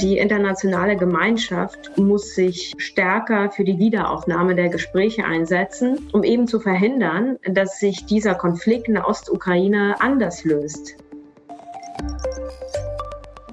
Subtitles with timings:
[0.00, 6.58] Die internationale Gemeinschaft muss sich stärker für die Wiederaufnahme der Gespräche einsetzen, um eben zu
[6.58, 10.96] verhindern, dass sich dieser Konflikt in der Ostukraine anders löst.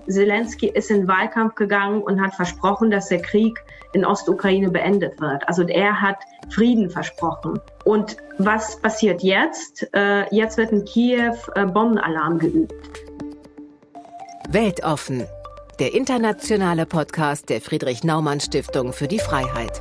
[0.07, 3.61] Zelensky ist in den Wahlkampf gegangen und hat versprochen, dass der Krieg
[3.91, 5.45] in Ostukraine beendet wird.
[5.50, 6.20] Also er hat
[6.50, 7.59] Frieden versprochen.
[7.84, 9.89] Und was passiert jetzt?
[9.93, 12.73] Äh, jetzt wird in Kiew äh, Bombenalarm geübt.
[14.50, 15.25] Weltoffen
[15.79, 19.77] der internationale Podcast der Friedrich Naumann Stiftung für die Freiheit.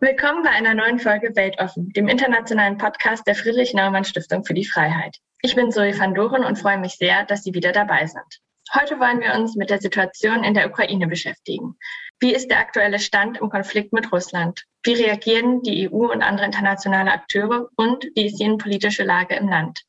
[0.00, 4.66] Willkommen bei einer neuen Folge Weltoffen, dem internationalen Podcast der Friedrich Naumann Stiftung für die
[4.66, 5.16] Freiheit.
[5.40, 8.40] Ich bin Zoe van Doren und freue mich sehr, dass Sie wieder dabei sind.
[8.74, 11.78] Heute wollen wir uns mit der Situation in der Ukraine beschäftigen.
[12.20, 14.64] Wie ist der aktuelle Stand im Konflikt mit Russland?
[14.82, 17.70] Wie reagieren die EU und andere internationale Akteure?
[17.76, 19.84] Und wie ist die innenpolitische Lage im Land?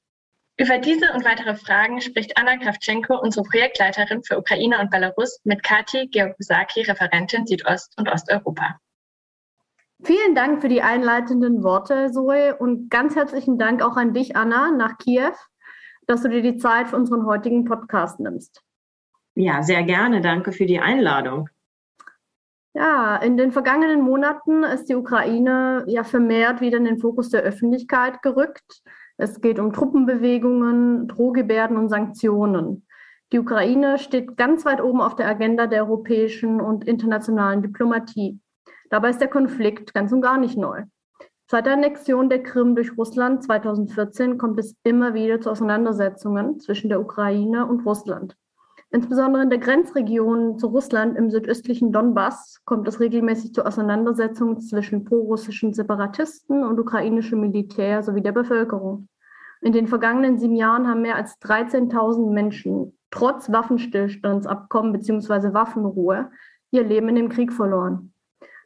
[0.59, 5.63] Über diese und weitere Fragen spricht Anna Kravtschenko, unsere Projektleiterin für Ukraine und Belarus, mit
[5.63, 8.77] Kati Georgusaki, Referentin Südost- und Osteuropa.
[10.03, 14.71] Vielen Dank für die einleitenden Worte, Zoe, und ganz herzlichen Dank auch an dich, Anna,
[14.71, 15.31] nach Kiew,
[16.07, 18.61] dass du dir die Zeit für unseren heutigen Podcast nimmst.
[19.35, 20.19] Ja, sehr gerne.
[20.19, 21.47] Danke für die Einladung.
[22.73, 27.43] Ja, in den vergangenen Monaten ist die Ukraine ja vermehrt wieder in den Fokus der
[27.43, 28.81] Öffentlichkeit gerückt.
[29.21, 32.87] Es geht um Truppenbewegungen, Drohgebärden und Sanktionen.
[33.33, 38.39] Die Ukraine steht ganz weit oben auf der Agenda der europäischen und internationalen Diplomatie.
[38.89, 40.83] Dabei ist der Konflikt ganz und gar nicht neu.
[41.51, 46.87] Seit der Annexion der Krim durch Russland 2014 kommt es immer wieder zu Auseinandersetzungen zwischen
[46.87, 48.37] der Ukraine und Russland.
[48.91, 55.05] Insbesondere in der Grenzregion zu Russland im südöstlichen Donbass kommt es regelmäßig zu Auseinandersetzungen zwischen
[55.05, 59.07] prorussischen Separatisten und ukrainischem Militär sowie der Bevölkerung.
[59.61, 65.53] In den vergangenen sieben Jahren haben mehr als 13.000 Menschen trotz Waffenstillstandsabkommen bzw.
[65.53, 66.31] Waffenruhe
[66.71, 68.13] ihr Leben in dem Krieg verloren.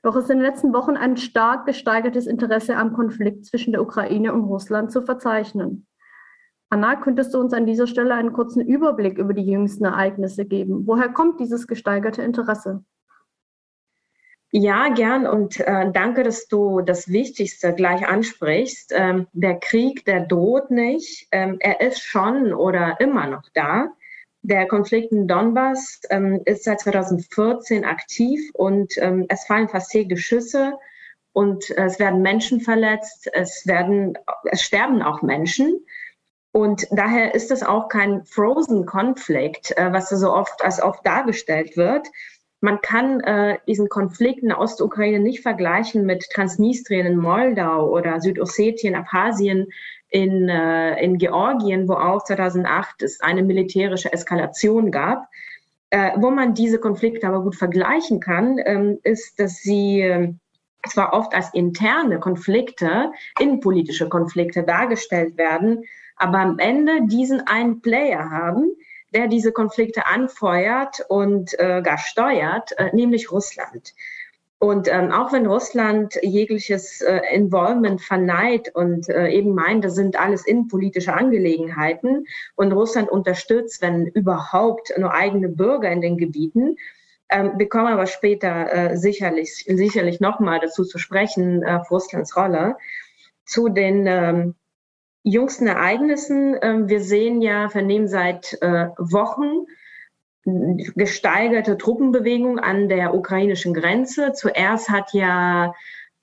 [0.03, 4.33] Doch ist in den letzten Wochen ein stark gesteigertes Interesse am Konflikt zwischen der Ukraine
[4.33, 5.87] und Russland zu verzeichnen.
[6.73, 10.87] Anna, könntest du uns an dieser Stelle einen kurzen Überblick über die jüngsten Ereignisse geben?
[10.87, 12.83] Woher kommt dieses gesteigerte Interesse?
[14.49, 18.91] Ja, gern und äh, danke, dass du das Wichtigste gleich ansprichst.
[18.95, 21.27] Ähm, der Krieg, der droht nicht.
[21.31, 23.89] Ähm, er ist schon oder immer noch da.
[24.41, 30.25] Der Konflikt in Donbass ähm, ist seit 2014 aktiv und ähm, es fallen fast täglich
[30.25, 30.73] Schüsse
[31.33, 33.29] und äh, es werden Menschen verletzt.
[33.31, 35.85] Es werden, es sterben auch Menschen.
[36.53, 41.75] Und daher ist es auch kein Frozen Konflikt, äh, was so oft als oft dargestellt
[41.75, 42.07] wird.
[42.61, 48.21] Man kann äh, diesen Konflikt in der Ostukraine nicht vergleichen mit Transnistrien in Moldau oder
[48.21, 49.67] Südossetien, Abhasien
[50.09, 55.27] in, äh, in Georgien, wo auch 2008 es eine militärische Eskalation gab.
[55.89, 60.33] Äh, wo man diese Konflikte aber gut vergleichen kann, ähm, ist, dass sie äh,
[60.87, 65.83] zwar oft als interne Konflikte, innenpolitische Konflikte dargestellt werden,
[66.15, 68.71] aber am Ende diesen einen Player haben,
[69.13, 73.93] der diese Konflikte anfeuert und äh, gar steuert, äh, nämlich Russland.
[74.59, 80.17] Und ähm, auch wenn Russland jegliches äh, Involvement verneint und äh, eben meint, das sind
[80.17, 82.25] alles innenpolitische Angelegenheiten
[82.55, 86.77] und Russland unterstützt, wenn überhaupt nur eigene Bürger in den Gebieten,
[87.33, 92.77] ähm, wir kommen aber später äh, sicherlich, sicherlich nochmal dazu zu sprechen, äh, Russlands Rolle,
[93.43, 94.55] zu den ähm,
[95.23, 96.57] jüngsten Ereignissen.
[96.61, 99.65] Ähm, wir sehen ja, vernehmen seit äh, Wochen
[100.45, 104.33] gesteigerte Truppenbewegung an der ukrainischen Grenze.
[104.33, 105.73] Zuerst hat ja,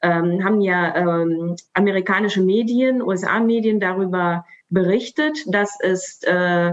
[0.03, 6.73] ähm, haben ja ähm, amerikanische Medien, USA-Medien darüber berichtet, dass es äh,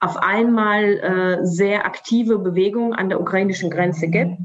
[0.00, 4.38] auf einmal äh, sehr aktive Bewegung an der ukrainischen Grenze gibt.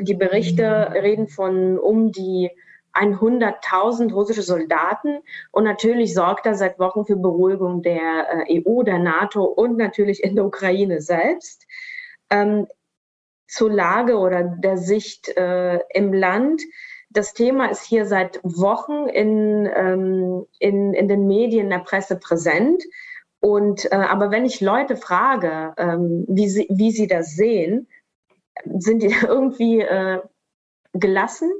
[0.00, 2.50] Die Berichte reden von um die
[2.98, 5.20] 100.000 russische Soldaten.
[5.52, 10.22] Und natürlich sorgt er seit Wochen für Beruhigung der äh, EU, der NATO und natürlich
[10.22, 11.66] in der Ukraine selbst.
[12.30, 12.66] Ähm,
[13.48, 16.62] zur Lage oder der Sicht äh, im Land.
[17.10, 22.82] Das Thema ist hier seit Wochen in, ähm, in, in den Medien, der Presse präsent.
[23.40, 27.88] Und, äh, aber wenn ich Leute frage, ähm, wie, sie, wie sie das sehen,
[28.64, 30.20] sind die irgendwie äh,
[30.92, 31.50] gelassen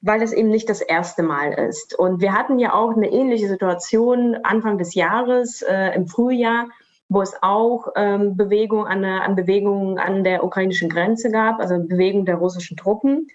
[0.00, 1.98] weil es eben nicht das erste Mal ist.
[1.98, 6.68] Und wir hatten ja auch eine ähnliche Situation Anfang des Jahres, äh, im Frühjahr,
[7.08, 12.24] wo es auch ähm, Bewegung an, an Bewegungen an der ukrainischen Grenze gab, also Bewegung
[12.24, 13.28] der russischen Truppen.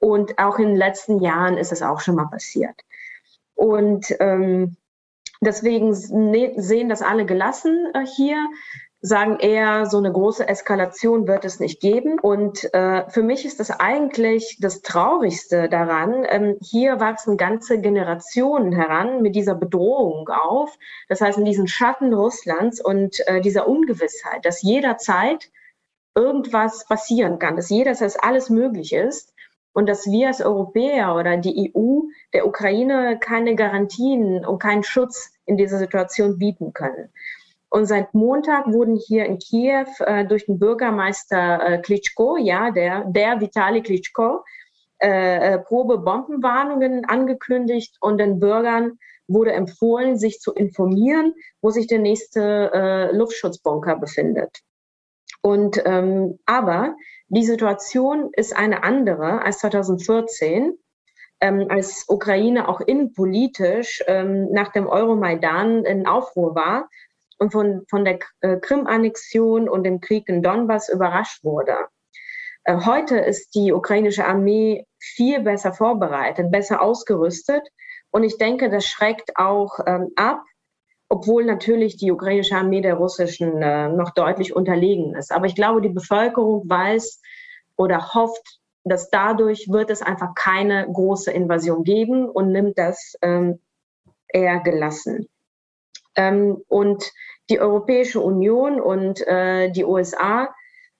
[0.00, 2.80] Und auch in den letzten Jahren ist es auch schon mal passiert.
[3.54, 4.76] Und ähm,
[5.40, 5.90] deswegen
[6.30, 8.48] ne, sehen das alle gelassen äh, hier.
[9.00, 12.18] Sagen eher, so eine große Eskalation wird es nicht geben.
[12.18, 16.26] Und äh, für mich ist das eigentlich das Traurigste daran.
[16.28, 20.76] Ähm, hier wachsen ganze Generationen heran mit dieser Bedrohung auf.
[21.08, 25.50] Das heißt, in diesen Schatten Russlands und äh, dieser Ungewissheit, dass jederzeit
[26.16, 29.32] irgendwas passieren kann, dass jederzeit alles möglich ist
[29.72, 32.00] und dass wir als Europäer oder die EU
[32.32, 37.10] der Ukraine keine Garantien und keinen Schutz in dieser Situation bieten können.
[37.70, 43.04] Und seit Montag wurden hier in Kiew äh, durch den Bürgermeister äh, Klitschko, ja, der,
[43.04, 44.42] der Vitali Klitschko,
[45.00, 48.98] äh, äh, Probe-Bombenwarnungen angekündigt und den Bürgern
[49.28, 54.60] wurde empfohlen, sich zu informieren, wo sich der nächste äh, Luftschutzbunker befindet.
[55.42, 56.96] Und ähm, aber
[57.28, 60.76] die Situation ist eine andere als 2014,
[61.40, 66.88] ähm, als Ukraine auch innenpolitisch ähm, nach dem Euromaidan in Aufruhr war
[67.38, 71.76] und von, von der äh, Krim-Annexion und dem Krieg in Donbass überrascht wurde.
[72.64, 77.62] Äh, heute ist die ukrainische Armee viel besser vorbereitet, besser ausgerüstet.
[78.10, 80.42] Und ich denke, das schreckt auch ähm, ab,
[81.08, 85.32] obwohl natürlich die ukrainische Armee der russischen äh, noch deutlich unterlegen ist.
[85.32, 87.22] Aber ich glaube, die Bevölkerung weiß
[87.76, 93.60] oder hofft, dass dadurch wird es einfach keine große Invasion geben und nimmt das ähm,
[94.28, 95.28] eher gelassen.
[96.18, 97.12] Ähm, und
[97.48, 100.52] die Europäische Union und äh, die USA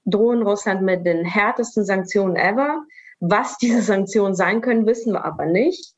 [0.06, 2.84] drohen Russland mit den härtesten Sanktionen ever.
[3.20, 5.94] Was diese Sanktionen sein können, wissen wir aber nicht.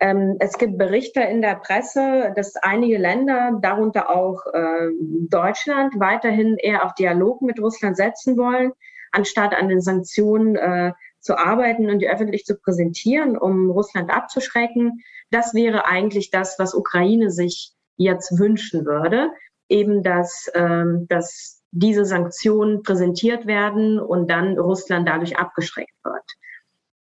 [0.00, 4.90] Ähm, es gibt Berichte in der Presse, dass einige Länder, darunter auch äh,
[5.30, 8.72] Deutschland, weiterhin eher auf Dialog mit Russland setzen wollen,
[9.12, 15.02] anstatt an den Sanktionen äh, zu arbeiten und die öffentlich zu präsentieren, um Russland abzuschrecken.
[15.30, 19.30] Das wäre eigentlich das, was Ukraine sich jetzt wünschen würde,
[19.68, 26.24] eben dass, ähm, dass diese Sanktionen präsentiert werden und dann Russland dadurch abgeschreckt wird.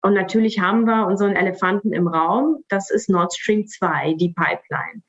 [0.01, 5.01] Und natürlich haben wir unseren Elefanten im Raum, das ist Nord Stream 2, die Pipeline.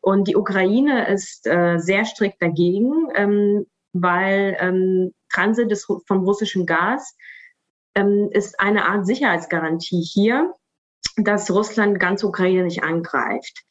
[0.00, 6.66] Und die Ukraine ist äh, sehr strikt dagegen, ähm, weil ähm, Transit des, vom russischen
[6.66, 7.16] Gas
[7.94, 10.54] ähm, ist eine Art Sicherheitsgarantie hier,
[11.16, 13.64] dass Russland ganz Ukraine nicht angreift.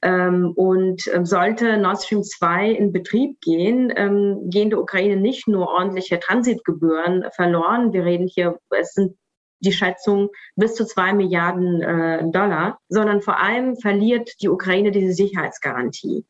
[0.00, 5.48] Ähm, und ähm, sollte Nord Stream 2 in Betrieb gehen, ähm, gehen der Ukraine nicht
[5.48, 7.92] nur ordentliche Transitgebühren verloren.
[7.92, 9.16] Wir reden hier, es sind
[9.60, 15.12] die Schätzung bis zu zwei Milliarden äh, Dollar, sondern vor allem verliert die Ukraine diese
[15.12, 16.24] Sicherheitsgarantie.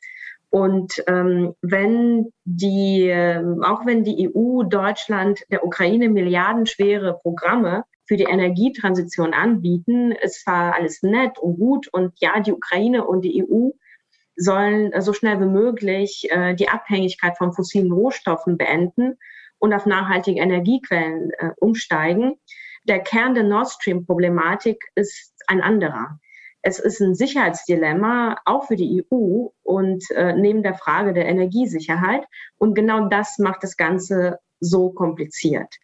[0.50, 8.16] Und ähm, wenn die, äh, auch wenn die EU, Deutschland der Ukraine milliardenschwere Programme für
[8.16, 10.12] die Energietransition anbieten.
[10.12, 13.70] Es war alles nett und gut und ja, die Ukraine und die EU
[14.34, 19.18] sollen so schnell wie möglich äh, die Abhängigkeit von fossilen Rohstoffen beenden
[19.58, 22.36] und auf nachhaltige Energiequellen äh, umsteigen.
[22.84, 26.18] Der Kern der Nord Stream-Problematik ist ein anderer.
[26.62, 32.24] Es ist ein Sicherheitsdilemma, auch für die EU und äh, neben der Frage der Energiesicherheit.
[32.56, 35.74] Und genau das macht das Ganze so kompliziert.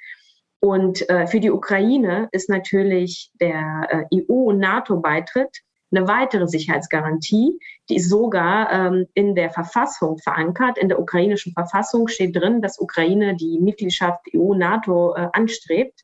[0.64, 5.58] Und äh, für die Ukraine ist natürlich der äh, EU- und NATO-Beitritt
[5.92, 10.78] eine weitere Sicherheitsgarantie, die ist sogar ähm, in der Verfassung verankert.
[10.78, 16.00] In der ukrainischen Verfassung steht drin, dass Ukraine die Mitgliedschaft EU-NATO äh, anstrebt.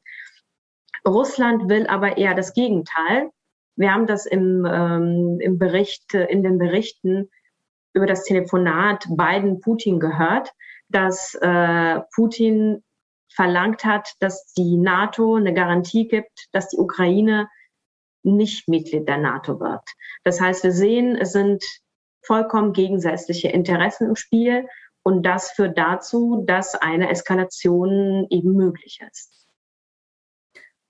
[1.08, 3.30] Russland will aber eher das Gegenteil.
[3.76, 7.30] Wir haben das im, ähm, im Bericht, in den Berichten
[7.94, 10.52] über das Telefonat Biden-Putin gehört,
[10.90, 12.82] dass äh, Putin
[13.34, 17.49] verlangt hat, dass die NATO eine Garantie gibt, dass die Ukraine
[18.22, 19.82] nicht Mitglied der NATO wird.
[20.25, 21.64] Das heißt, wir sehen, es sind
[22.22, 24.68] vollkommen gegensätzliche Interessen im Spiel
[25.02, 29.39] und das führt dazu, dass eine Eskalation eben möglich ist.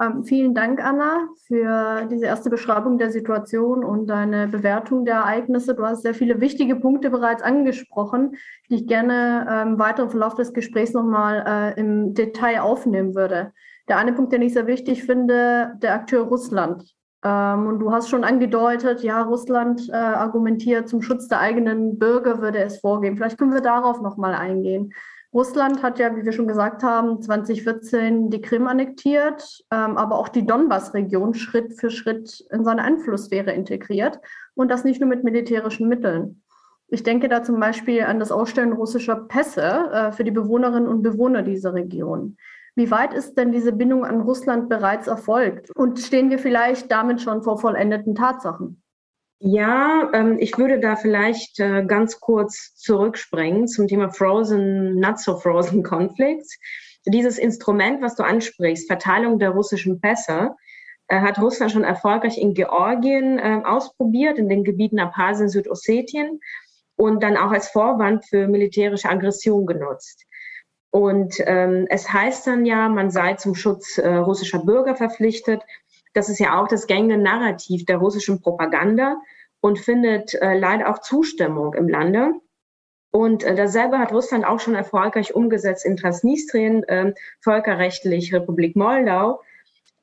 [0.00, 5.74] Ähm, vielen Dank, Anna, für diese erste Beschreibung der Situation und deine Bewertung der Ereignisse.
[5.74, 8.36] Du hast sehr viele wichtige Punkte bereits angesprochen,
[8.70, 13.52] die ich gerne ähm, im Verlauf des Gesprächs nochmal äh, im Detail aufnehmen würde.
[13.88, 16.94] Der eine Punkt, den ich sehr wichtig finde, der Akteur Russland.
[17.22, 22.40] Ähm, und du hast schon angedeutet, ja, Russland äh, argumentiert, zum Schutz der eigenen Bürger
[22.40, 23.16] würde es vorgehen.
[23.16, 24.94] Vielleicht können wir darauf nochmal eingehen.
[25.32, 30.28] Russland hat ja, wie wir schon gesagt haben, 2014 die Krim annektiert, ähm, aber auch
[30.28, 34.18] die Donbass-Region Schritt für Schritt in seine Einflusssphäre integriert
[34.54, 36.42] und das nicht nur mit militärischen Mitteln.
[36.88, 41.02] Ich denke da zum Beispiel an das Ausstellen russischer Pässe äh, für die Bewohnerinnen und
[41.02, 42.36] Bewohner dieser Region.
[42.74, 45.70] Wie weit ist denn diese Bindung an Russland bereits erfolgt?
[45.76, 48.82] Und stehen wir vielleicht damit schon vor vollendeten Tatsachen?
[49.42, 55.38] Ja, ähm, ich würde da vielleicht äh, ganz kurz zurückspringen zum Thema Frozen, Not So
[55.38, 56.58] Frozen Conflicts.
[57.06, 60.54] Dieses Instrument, was du ansprichst, Verteilung der russischen Pässe,
[61.08, 66.40] äh, hat Russland schon erfolgreich in Georgien äh, ausprobiert, in den Gebieten Abkhazien, Südossetien
[66.96, 70.26] und dann auch als Vorwand für militärische Aggression genutzt.
[70.90, 75.62] Und ähm, es heißt dann ja, man sei zum Schutz äh, russischer Bürger verpflichtet.
[76.12, 79.16] Das ist ja auch das gängige Narrativ der russischen Propaganda
[79.60, 82.32] und findet äh, leider auch Zustimmung im Lande.
[83.12, 89.42] Und äh, dasselbe hat Russland auch schon erfolgreich umgesetzt in Transnistrien, äh, völkerrechtlich Republik Moldau.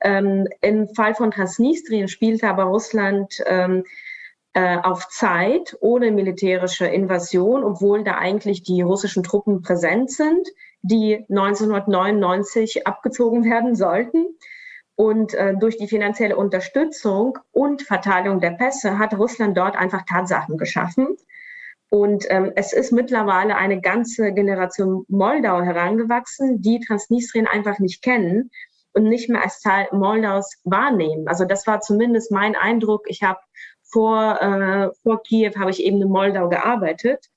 [0.01, 3.83] Ähm, Im Fall von Transnistrien spielte aber Russland ähm,
[4.53, 10.47] äh, auf Zeit ohne militärische Invasion, obwohl da eigentlich die russischen Truppen präsent sind,
[10.81, 14.25] die 1999 abgezogen werden sollten.
[14.97, 20.57] Und äh, durch die finanzielle Unterstützung und Verteilung der Pässe hat Russland dort einfach Tatsachen
[20.57, 21.17] geschaffen.
[21.91, 28.49] Und ähm, es ist mittlerweile eine ganze Generation Moldau herangewachsen, die Transnistrien einfach nicht kennen
[28.93, 31.27] und nicht mehr als Teil Moldaus wahrnehmen.
[31.27, 33.03] Also das war zumindest mein Eindruck.
[33.05, 33.39] Ich habe
[33.83, 37.27] vor, äh, vor Kiew habe ich eben in Moldau gearbeitet.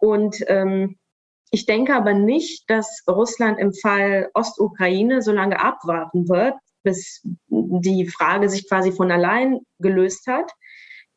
[0.00, 0.98] Und ähm,
[1.52, 6.54] ich denke aber nicht, dass Russland im Fall Ostukraine so lange abwarten wird,
[6.88, 10.50] bis die Frage sich quasi von allein gelöst hat.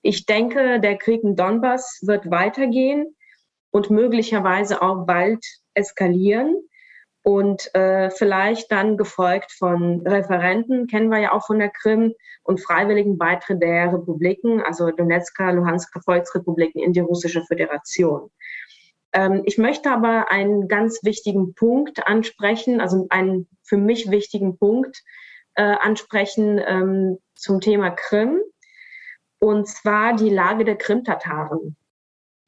[0.02, 3.16] Ich denke, der Krieg in Donbass wird weitergehen
[3.72, 6.58] und möglicherweise auch bald eskalieren
[7.24, 12.14] und äh, vielleicht dann gefolgt von Referenten, kennen wir ja auch von der Krim,
[12.44, 18.32] und freiwilligen Beitritt der Republiken, also Donetsker, Luhansker Volksrepubliken in die russische Föderation.
[19.14, 25.04] Ähm, ich möchte aber einen ganz wichtigen Punkt ansprechen, also einen für mich wichtigen Punkt,
[25.56, 28.40] äh, ansprechen ähm, zum Thema Krim,
[29.40, 31.76] und zwar die Lage der Krim-Tataren,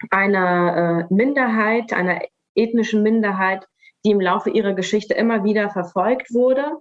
[0.09, 2.21] einer äh, Minderheit, einer
[2.55, 3.67] ethnischen Minderheit,
[4.05, 6.77] die im Laufe ihrer Geschichte immer wieder verfolgt wurde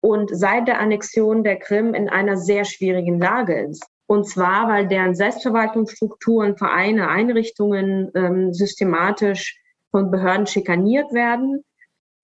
[0.00, 3.84] und seit der Annexion der Krim in einer sehr schwierigen Lage ist.
[4.06, 9.60] Und zwar, weil deren Selbstverwaltungsstrukturen, Vereine, Einrichtungen ähm, systematisch
[9.90, 11.64] von Behörden schikaniert werden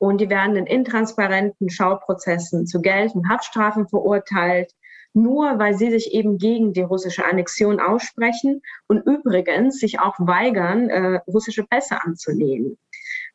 [0.08, 4.74] und die werden in intransparenten Schauprozessen zu Geld- und Haftstrafen verurteilt,
[5.14, 10.90] nur weil sie sich eben gegen die russische Annexion aussprechen und übrigens sich auch weigern,
[10.90, 12.76] äh, russische Pässe anzunehmen.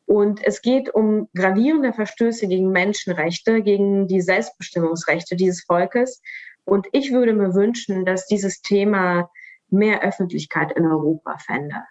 [0.06, 6.22] Und es geht um gravierende Verstöße gegen Menschenrechte, gegen die Selbstbestimmungsrechte dieses Volkes.
[6.64, 9.30] Und ich würde mir wünschen, dass dieses Thema
[9.70, 11.82] mehr Öffentlichkeit in Europa fände.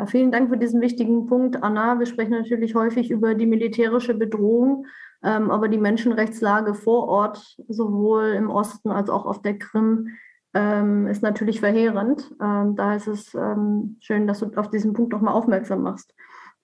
[0.00, 1.98] Ja, vielen Dank für diesen wichtigen Punkt, Anna.
[1.98, 4.86] Wir sprechen natürlich häufig über die militärische Bedrohung,
[5.22, 10.08] ähm, aber die Menschenrechtslage vor Ort, sowohl im Osten als auch auf der Krim,
[10.54, 12.34] ähm, ist natürlich verheerend.
[12.40, 16.14] Ähm, da ist es ähm, schön, dass du auf diesen Punkt nochmal aufmerksam machst.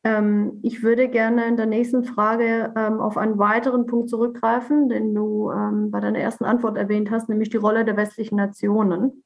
[0.02, 5.14] Ähm, ich würde gerne in der nächsten Frage ähm, auf einen weiteren Punkt zurückgreifen, den
[5.14, 5.52] du
[5.90, 9.24] bei deiner ersten Antwort erwähnt hast, nämlich die Rolle der westlichen Nationen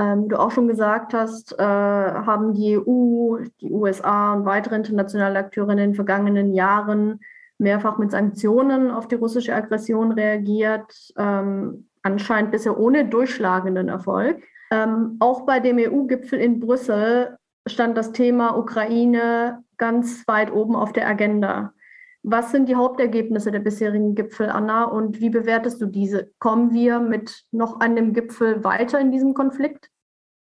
[0.00, 5.38] ähm, du auch schon gesagt hast, äh, haben die EU, die USA und weitere internationale
[5.38, 7.20] Akteure in den vergangenen Jahren
[7.58, 14.42] mehrfach mit Sanktionen auf die russische Aggression reagiert, ähm, anscheinend bisher ohne durchschlagenden Erfolg.
[14.72, 20.92] Ähm, auch bei dem EU-Gipfel in Brüssel stand das Thema Ukraine ganz weit oben auf
[20.92, 21.74] der Agenda.
[22.22, 26.30] Was sind die Hauptergebnisse der bisherigen Gipfel, Anna, und wie bewertest du diese?
[26.38, 29.90] Kommen wir mit noch einem Gipfel weiter in diesem Konflikt?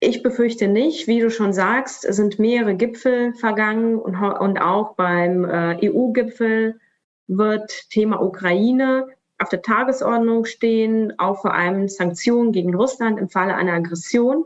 [0.01, 1.07] Ich befürchte nicht.
[1.07, 6.79] Wie du schon sagst, sind mehrere Gipfel vergangen und, und auch beim äh, EU-Gipfel
[7.27, 9.07] wird Thema Ukraine
[9.37, 14.45] auf der Tagesordnung stehen, auch vor allem Sanktionen gegen Russland im Falle einer Aggression.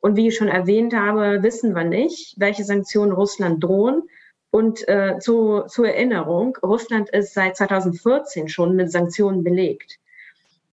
[0.00, 4.02] Und wie ich schon erwähnt habe, wissen wir nicht, welche Sanktionen Russland drohen.
[4.52, 9.98] Und äh, zu, zur Erinnerung, Russland ist seit 2014 schon mit Sanktionen belegt.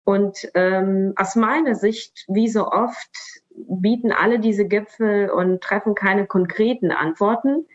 [0.02, 3.08] Und ähm, aus meiner Sicht, wie so oft,
[3.54, 7.66] bieten alle diese Gipfel und treffen keine konkreten Antworten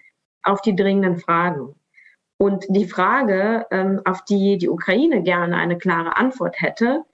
[0.42, 1.74] auf die dringenden Fragen.
[2.38, 7.06] Und die Frage, ähm, auf die die Ukraine gerne eine klare Antwort hätte,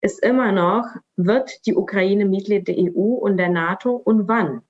[0.00, 0.84] ist immer noch,
[1.16, 4.62] wird die Ukraine Mitglied der EU und der NATO und wann?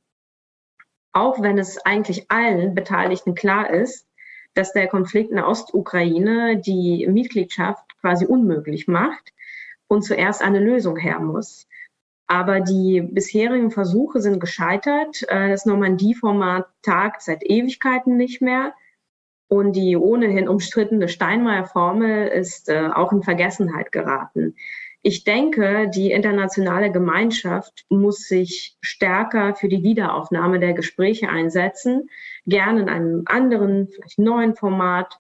[1.13, 4.07] Auch wenn es eigentlich allen Beteiligten klar ist,
[4.55, 9.33] dass der Konflikt in der Ostukraine die Mitgliedschaft quasi unmöglich macht
[9.87, 11.69] und zuerst eine Lösung her muss.
[12.27, 15.23] Aber die bisherigen Versuche sind gescheitert.
[15.29, 18.75] Äh, das Normandie-Format tagt seit Ewigkeiten nicht mehr.
[19.49, 24.57] Und die ohnehin umstrittene Steinmeier-Formel ist äh, auch in Vergessenheit geraten.
[25.03, 32.11] Ich denke, die internationale Gemeinschaft muss sich stärker für die Wiederaufnahme der Gespräche einsetzen,
[32.47, 35.19] gerne in einem anderen, vielleicht neuen Format,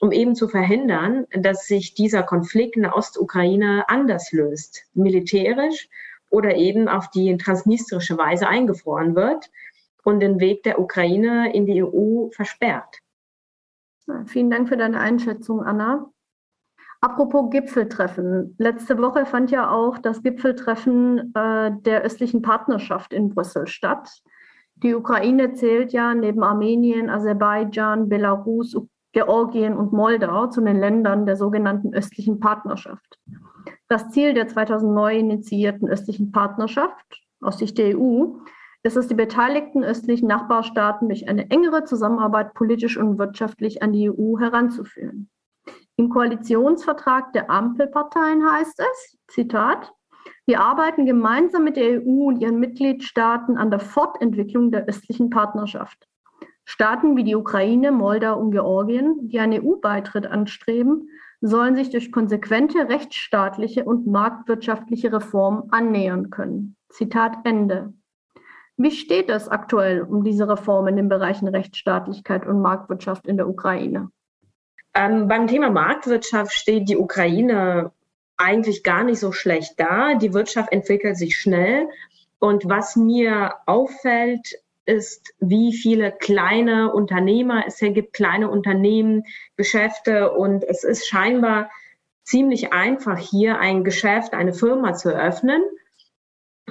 [0.00, 5.88] um eben zu verhindern, dass sich dieser Konflikt in der Ostukraine anders löst, militärisch
[6.30, 9.50] oder eben auf die transnistrische Weise eingefroren wird
[10.04, 13.00] und den Weg der Ukraine in die EU versperrt.
[14.26, 16.12] Vielen Dank für deine Einschätzung, Anna.
[17.06, 18.56] Apropos Gipfeltreffen.
[18.58, 24.10] Letzte Woche fand ja auch das Gipfeltreffen äh, der östlichen Partnerschaft in Brüssel statt.
[24.82, 28.76] Die Ukraine zählt ja neben Armenien, Aserbaidschan, Belarus,
[29.12, 33.20] Georgien und Moldau zu den Ländern der sogenannten östlichen Partnerschaft.
[33.86, 38.34] Das Ziel der 2009 initiierten östlichen Partnerschaft aus Sicht der EU
[38.82, 44.10] ist es, die beteiligten östlichen Nachbarstaaten durch eine engere Zusammenarbeit politisch und wirtschaftlich an die
[44.10, 45.30] EU heranzuführen.
[45.98, 49.92] Im Koalitionsvertrag der Ampelparteien heißt es, Zitat,
[50.44, 56.06] wir arbeiten gemeinsam mit der EU und ihren Mitgliedstaaten an der Fortentwicklung der östlichen Partnerschaft.
[56.66, 61.08] Staaten wie die Ukraine, Moldau und Georgien, die einen EU-Beitritt anstreben,
[61.40, 66.76] sollen sich durch konsequente rechtsstaatliche und marktwirtschaftliche Reformen annähern können.
[66.90, 67.94] Zitat Ende.
[68.76, 73.48] Wie steht es aktuell um diese Reformen in den Bereichen Rechtsstaatlichkeit und Marktwirtschaft in der
[73.48, 74.10] Ukraine?
[74.96, 77.92] Ähm, beim Thema Marktwirtschaft steht die Ukraine
[78.38, 80.14] eigentlich gar nicht so schlecht da.
[80.14, 81.88] Die Wirtschaft entwickelt sich schnell.
[82.38, 89.24] Und was mir auffällt, ist, wie viele kleine Unternehmer es hier gibt, kleine Unternehmen,
[89.56, 90.32] Geschäfte.
[90.32, 91.70] Und es ist scheinbar
[92.22, 95.62] ziemlich einfach, hier ein Geschäft, eine Firma zu eröffnen.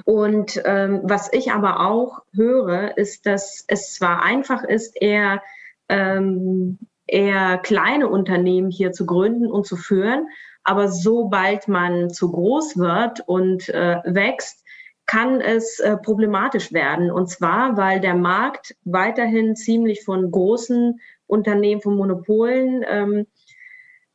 [0.04, 5.42] Und ähm, was ich aber auch höre, ist, dass es zwar einfach ist, eher,
[5.88, 10.28] ähm, eher kleine Unternehmen hier zu gründen und zu führen,
[10.64, 14.64] aber sobald man zu groß wird und äh, wächst,
[15.06, 17.12] kann es äh, problematisch werden.
[17.12, 23.26] Und zwar, weil der Markt weiterhin ziemlich von großen Unternehmen, von Monopolen ähm,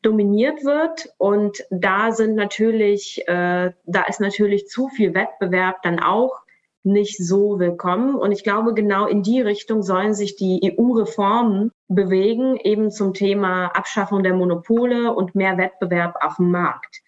[0.02, 1.14] dominiert wird.
[1.18, 6.42] Und da sind natürlich, äh, da ist natürlich zu viel Wettbewerb dann auch
[6.84, 8.16] nicht so willkommen.
[8.16, 13.68] Und ich glaube, genau in die Richtung sollen sich die EU-Reformen bewegen, eben zum Thema
[13.68, 17.02] Abschaffung der Monopole und mehr Wettbewerb auf dem Markt.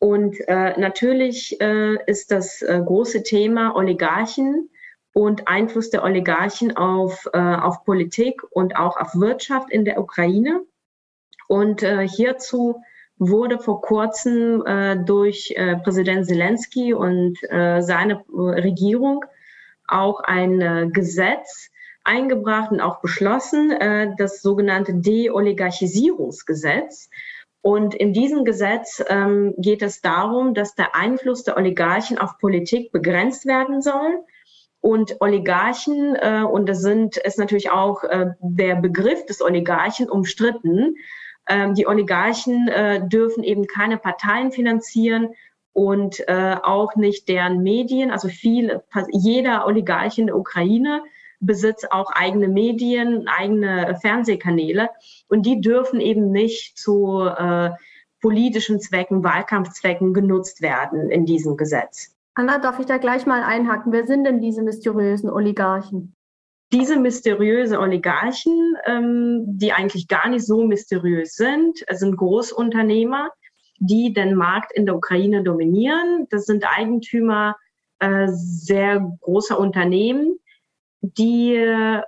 [0.00, 4.70] Und äh, natürlich äh, ist das äh, große Thema Oligarchen
[5.12, 10.60] und Einfluss der Oligarchen auf, äh, auf Politik und auch auf Wirtschaft in der Ukraine.
[11.48, 12.82] Und äh, hierzu
[13.18, 19.24] wurde vor kurzem äh, durch äh, Präsident Zelensky und äh, seine äh, Regierung
[19.86, 21.70] auch ein äh, Gesetz
[22.04, 27.10] eingebracht und auch beschlossen, äh, das sogenannte Deoligarchisierungsgesetz.
[27.60, 32.92] Und in diesem Gesetz ähm, geht es darum, dass der Einfluss der Oligarchen auf Politik
[32.92, 34.24] begrenzt werden soll.
[34.80, 40.94] Und Oligarchen, äh, und das sind, ist natürlich auch äh, der Begriff des Oligarchen umstritten,
[41.48, 45.34] ähm, die Oligarchen äh, dürfen eben keine Parteien finanzieren
[45.72, 48.10] und äh, auch nicht deren Medien.
[48.10, 51.02] Also viel, jeder Oligarch in der Ukraine
[51.40, 54.90] besitzt auch eigene Medien, eigene Fernsehkanäle
[55.28, 57.70] und die dürfen eben nicht zu äh,
[58.20, 62.14] politischen Zwecken, Wahlkampfzwecken genutzt werden in diesem Gesetz.
[62.34, 63.92] Anna, darf ich da gleich mal einhaken?
[63.92, 66.14] Wer sind denn diese mysteriösen Oligarchen?
[66.72, 73.30] Diese mysteriöse Oligarchen, ähm, die eigentlich gar nicht so mysteriös sind, sind Großunternehmer,
[73.78, 76.26] die den Markt in der Ukraine dominieren.
[76.30, 77.56] Das sind Eigentümer
[78.00, 80.38] äh, sehr großer Unternehmen,
[81.00, 82.02] die äh,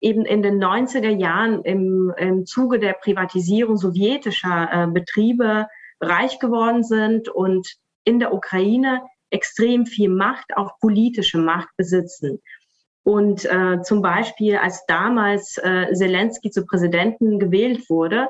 [0.00, 5.66] eben in den 90er Jahren im, im Zuge der Privatisierung sowjetischer äh, Betriebe
[6.00, 7.68] reich geworden sind und
[8.04, 12.40] in der Ukraine extrem viel Macht, auch politische Macht besitzen.
[13.08, 18.28] Und äh, zum Beispiel, als damals äh, Zelensky zu Präsidenten gewählt wurde,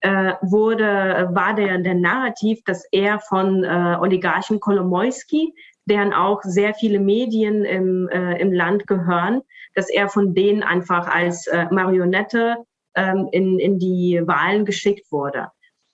[0.00, 5.52] äh, wurde, war der, der Narrativ, dass er von äh, Oligarchen Kolomoisky,
[5.84, 9.42] deren auch sehr viele Medien im, äh, im Land gehören,
[9.74, 12.56] dass er von denen einfach als äh, Marionette
[12.94, 15.48] ähm, in, in die Wahlen geschickt wurde.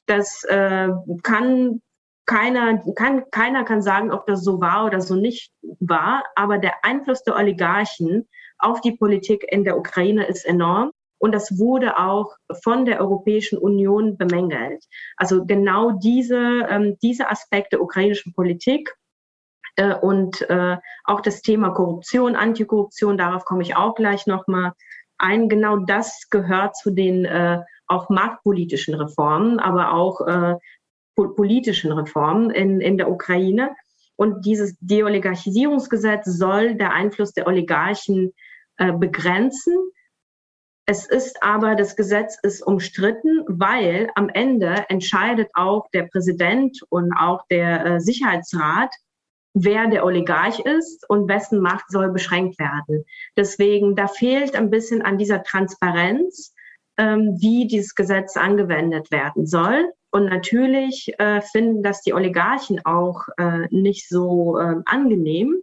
[0.06, 0.88] Das äh,
[1.24, 1.82] kann
[2.30, 6.84] keiner, kann, keiner kann sagen, ob das so war oder so nicht war, aber der
[6.84, 10.92] Einfluss der Oligarchen auf die Politik in der Ukraine ist enorm.
[11.18, 14.84] Und das wurde auch von der Europäischen Union bemängelt.
[15.16, 18.94] Also genau diese, ähm, diese Aspekte ukrainischen Politik
[19.74, 24.72] äh, und äh, auch das Thema Korruption, Antikorruption, darauf komme ich auch gleich nochmal
[25.18, 25.48] ein.
[25.48, 30.54] Genau das gehört zu den äh, auch marktpolitischen Reformen, aber auch äh,
[31.28, 33.70] politischen Reformen in, in der Ukraine.
[34.16, 38.32] Und dieses Deoligarchisierungsgesetz soll der Einfluss der Oligarchen
[38.76, 39.74] äh, begrenzen.
[40.86, 47.12] Es ist aber, das Gesetz ist umstritten, weil am Ende entscheidet auch der Präsident und
[47.12, 48.92] auch der äh, Sicherheitsrat,
[49.54, 53.04] wer der Oligarch ist und wessen Macht soll beschränkt werden.
[53.36, 56.54] Deswegen, da fehlt ein bisschen an dieser Transparenz,
[56.96, 59.92] ähm, wie dieses Gesetz angewendet werden soll.
[60.10, 65.62] Und natürlich äh, finden das die Oligarchen auch äh, nicht so äh, angenehm,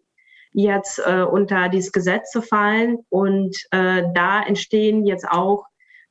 [0.53, 2.99] jetzt äh, unter dieses Gesetz zu fallen.
[3.09, 5.65] Und äh, da entstehen jetzt auch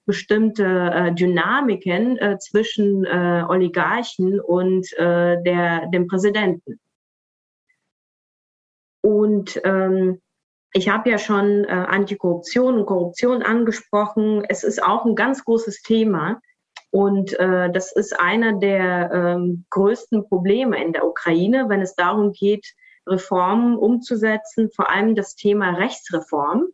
[0.04, 6.78] bestimmte äh, Dynamiken äh, zwischen äh, Oligarchen und äh, der, dem Präsidenten.
[9.00, 10.20] Und ähm,
[10.72, 14.44] ich habe ja schon äh, Antikorruption und Korruption angesprochen.
[14.48, 16.40] Es ist auch ein ganz großes Thema.
[16.96, 22.32] Und äh, das ist einer der ähm, größten Probleme in der Ukraine, wenn es darum
[22.32, 22.66] geht,
[23.06, 26.68] Reformen umzusetzen, vor allem das Thema Rechtsreform.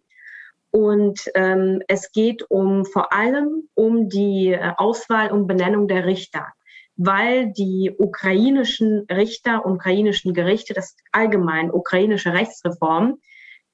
[0.70, 6.46] Und ähm, es geht um vor allem um die äh, Auswahl und Benennung der Richter
[6.94, 13.18] weil die ukrainischen Richter, ukrainischen Gerichte, das allgemein ukrainische Rechtsreform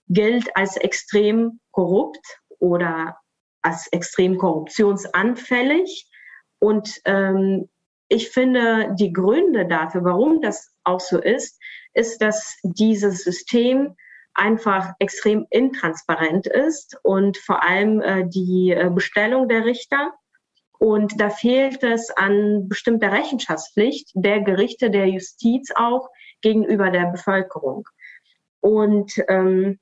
[0.08, 2.24] gilt als extrem korrupt
[2.60, 3.18] oder
[3.60, 6.07] als extrem korruptionsanfällig.
[6.58, 7.68] Und ähm,
[8.08, 11.60] ich finde, die Gründe dafür, warum das auch so ist,
[11.94, 13.94] ist, dass dieses System
[14.34, 20.12] einfach extrem intransparent ist und vor allem äh, die äh, Bestellung der Richter
[20.78, 26.08] und da fehlt es an bestimmter Rechenschaftspflicht der Gerichte, der Justiz auch
[26.40, 27.88] gegenüber der Bevölkerung.
[28.60, 29.80] Und ähm,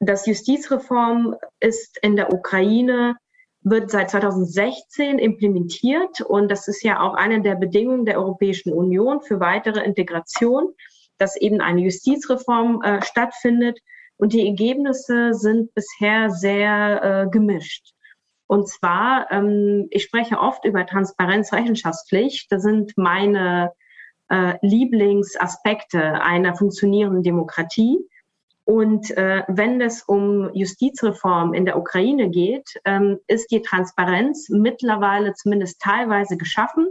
[0.00, 3.16] das Justizreform ist in der Ukraine,
[3.64, 9.22] wird seit 2016 implementiert und das ist ja auch eine der Bedingungen der Europäischen Union
[9.22, 10.74] für weitere Integration,
[11.18, 13.80] dass eben eine Justizreform äh, stattfindet.
[14.16, 17.94] Und die Ergebnisse sind bisher sehr äh, gemischt.
[18.46, 22.52] Und zwar, ähm, ich spreche oft über Transparenz, Rechenschaftspflicht.
[22.52, 23.72] Das sind meine
[24.28, 27.98] äh, Lieblingsaspekte einer funktionierenden Demokratie.
[28.64, 35.34] Und äh, wenn es um Justizreform in der Ukraine geht, ähm, ist die Transparenz mittlerweile
[35.34, 36.86] zumindest teilweise geschaffen.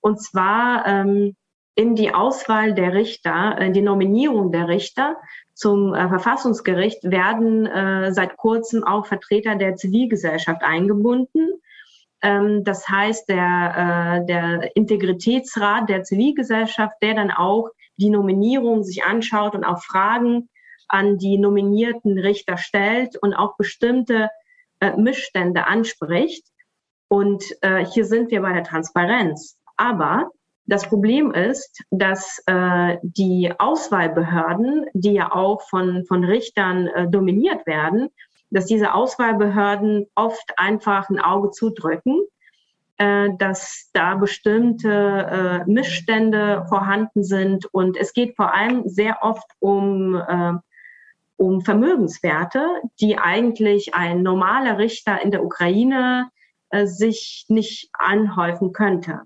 [0.00, 1.34] Und zwar ähm,
[1.74, 5.16] in die Auswahl der Richter, in die Nominierung der Richter
[5.54, 11.50] zum äh, Verfassungsgericht werden äh, seit kurzem auch Vertreter der Zivilgesellschaft eingebunden.
[12.22, 19.02] Ähm, das heißt, der, äh, der Integritätsrat der Zivilgesellschaft, der dann auch die Nominierung sich
[19.04, 20.48] anschaut und auch Fragen
[20.88, 24.28] an die nominierten Richter stellt und auch bestimmte
[24.80, 26.44] äh, Missstände anspricht.
[27.08, 29.58] Und äh, hier sind wir bei der Transparenz.
[29.76, 30.30] Aber
[30.66, 37.66] das Problem ist, dass äh, die Auswahlbehörden, die ja auch von, von Richtern äh, dominiert
[37.66, 38.10] werden,
[38.50, 42.20] dass diese Auswahlbehörden oft einfach ein Auge zudrücken,
[42.98, 47.64] äh, dass da bestimmte äh, Missstände vorhanden sind.
[47.72, 50.52] Und es geht vor allem sehr oft um, äh,
[51.38, 52.66] um Vermögenswerte,
[53.00, 56.30] die eigentlich ein normaler Richter in der Ukraine
[56.70, 59.22] äh, sich nicht anhäufen könnte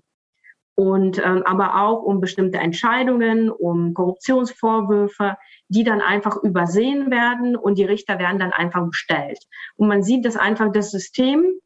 [0.75, 7.77] und ähm, aber auch um bestimmte Entscheidungen, um Korruptionsvorwürfe, die dann einfach übersehen werden und
[7.77, 9.39] die Richter werden dann einfach bestellt.
[9.75, 11.59] Und man sieht, dass einfach das System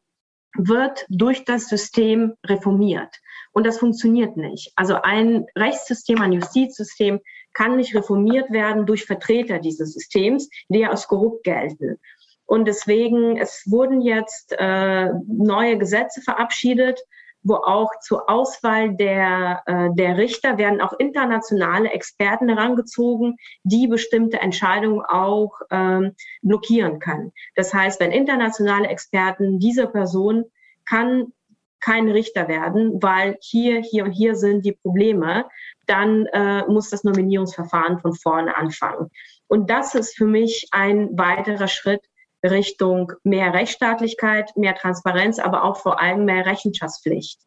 [0.56, 3.16] wird durch das System reformiert.
[3.54, 4.72] Und das funktioniert nicht.
[4.76, 7.20] Also ein Rechtssystem, ein Justizsystem
[7.58, 11.98] kann nicht reformiert werden durch Vertreter dieses Systems, die als korrupt gelten.
[12.46, 17.02] Und deswegen, es wurden jetzt äh, neue Gesetze verabschiedet,
[17.42, 24.40] wo auch zur Auswahl der, äh, der Richter werden auch internationale Experten herangezogen, die bestimmte
[24.40, 27.32] Entscheidungen auch ähm, blockieren können.
[27.56, 30.46] Das heißt, wenn internationale Experten diese Person
[30.86, 31.34] kann
[31.80, 35.46] kein Richter werden, weil hier, hier und hier sind die Probleme,
[35.88, 39.10] dann äh, muss das Nominierungsverfahren von vorne anfangen.
[39.48, 42.02] Und das ist für mich ein weiterer Schritt
[42.44, 47.40] Richtung mehr Rechtsstaatlichkeit, mehr Transparenz, aber auch vor allem mehr Rechenschaftspflicht.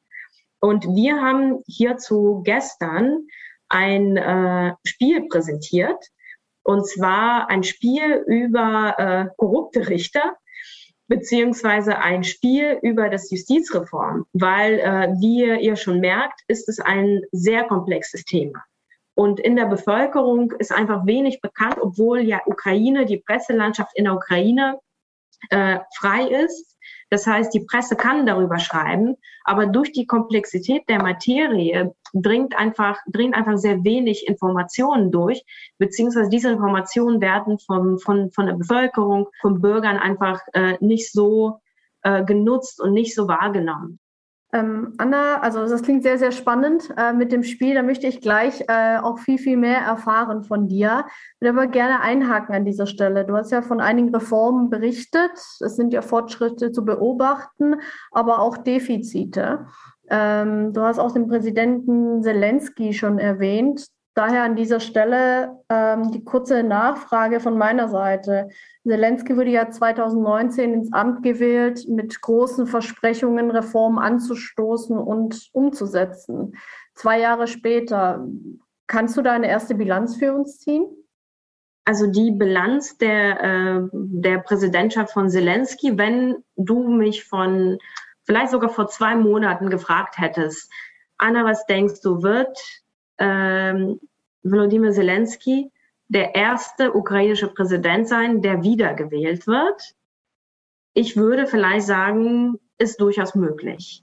[0.60, 3.26] Und wir haben hierzu gestern
[3.68, 6.04] ein äh, Spiel präsentiert,
[6.62, 10.36] und zwar ein Spiel über äh, korrupte Richter,
[11.10, 17.22] beziehungsweise ein Spiel über das Justizreform, weil, äh, wie ihr schon merkt, ist es ein
[17.32, 18.62] sehr komplexes Thema.
[19.16, 24.14] Und in der Bevölkerung ist einfach wenig bekannt, obwohl ja Ukraine, die Presselandschaft in der
[24.14, 24.78] Ukraine
[25.50, 26.78] äh, frei ist,
[27.10, 32.98] Das heißt, die Presse kann darüber schreiben, aber durch die Komplexität der Materie dringt einfach,
[33.06, 35.44] dringt einfach sehr wenig Informationen durch,
[35.78, 41.60] beziehungsweise diese Informationen werden vom, von, von der Bevölkerung, von Bürgern einfach äh, nicht so
[42.02, 43.99] äh, genutzt und nicht so wahrgenommen.
[44.52, 47.74] Ähm, Anna, also das klingt sehr, sehr spannend äh, mit dem Spiel.
[47.74, 51.04] Da möchte ich gleich äh, auch viel, viel mehr erfahren von dir.
[51.34, 53.24] Ich würde aber gerne einhaken an dieser Stelle.
[53.24, 55.32] Du hast ja von einigen Reformen berichtet.
[55.60, 57.76] Es sind ja Fortschritte zu beobachten,
[58.10, 59.66] aber auch Defizite.
[60.08, 63.86] Ähm, du hast auch den Präsidenten Zelensky schon erwähnt.
[64.14, 68.48] Daher an dieser Stelle ähm, die kurze Nachfrage von meiner Seite.
[68.84, 76.56] Zelensky wurde ja 2019 ins Amt gewählt, mit großen Versprechungen, Reformen anzustoßen und umzusetzen.
[76.94, 78.26] Zwei Jahre später,
[78.88, 80.84] kannst du da eine erste Bilanz für uns ziehen?
[81.84, 87.78] Also die Bilanz der, äh, der Präsidentschaft von Zelensky, wenn du mich von
[88.24, 90.70] vielleicht sogar vor zwei Monaten gefragt hättest,
[91.16, 92.58] Anna, was denkst du, wird
[93.20, 94.00] ähm,
[94.42, 95.70] Volodymyr Zelensky
[96.08, 99.94] der erste ukrainische Präsident sein, der wiedergewählt wird.
[100.92, 104.02] Ich würde vielleicht sagen, ist durchaus möglich.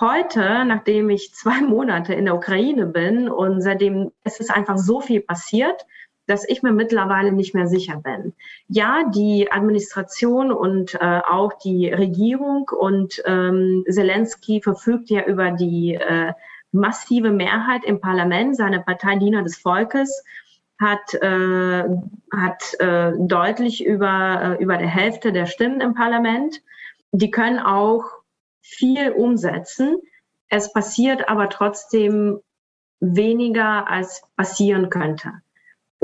[0.00, 5.00] Heute, nachdem ich zwei Monate in der Ukraine bin und seitdem es ist einfach so
[5.00, 5.86] viel passiert,
[6.26, 8.32] dass ich mir mittlerweile nicht mehr sicher bin.
[8.66, 15.94] Ja, die Administration und äh, auch die Regierung und ähm, Zelensky verfügt ja über die
[15.94, 16.32] äh,
[16.74, 18.56] massive Mehrheit im Parlament.
[18.56, 20.24] Seine Partei Diener des Volkes
[20.80, 21.84] hat, äh,
[22.32, 26.62] hat äh, deutlich über, äh, über der Hälfte der Stimmen im Parlament.
[27.12, 28.04] Die können auch
[28.60, 29.96] viel umsetzen.
[30.48, 32.40] Es passiert aber trotzdem
[33.00, 35.43] weniger, als passieren könnte.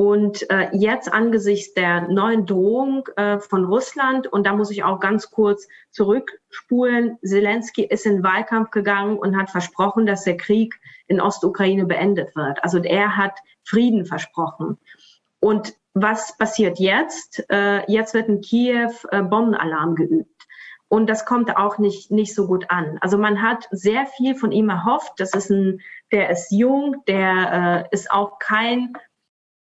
[0.01, 4.99] Und äh, jetzt angesichts der neuen Drohung äh, von Russland, und da muss ich auch
[4.99, 11.21] ganz kurz zurückspulen, Zelensky ist in Wahlkampf gegangen und hat versprochen, dass der Krieg in
[11.21, 12.65] Ostukraine beendet wird.
[12.65, 14.79] Also er hat Frieden versprochen.
[15.39, 17.45] Und was passiert jetzt?
[17.51, 20.47] Äh, jetzt wird in Kiew äh, Bombenalarm geübt.
[20.89, 22.97] Und das kommt auch nicht, nicht so gut an.
[23.03, 25.13] Also man hat sehr viel von ihm erhofft.
[25.19, 28.95] Das ist ein, der ist jung, der äh, ist auch kein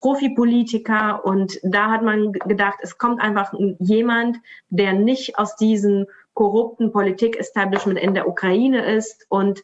[0.01, 4.37] Profipolitiker und da hat man gedacht, es kommt einfach jemand,
[4.69, 9.63] der nicht aus diesem korrupten Politik-Establishment in der Ukraine ist und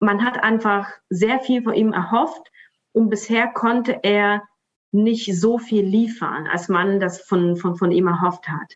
[0.00, 2.50] man hat einfach sehr viel von ihm erhofft
[2.92, 4.42] und bisher konnte er
[4.90, 8.74] nicht so viel liefern, als man das von, von, von ihm erhofft hat.